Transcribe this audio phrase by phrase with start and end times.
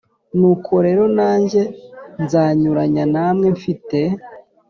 [0.37, 1.61] nuko rero nanjye
[2.23, 3.99] nzanyuranya namwe mfite